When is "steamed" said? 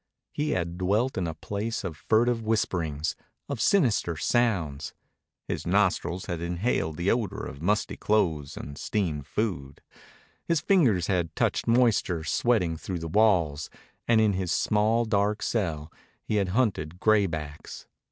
8.79-9.27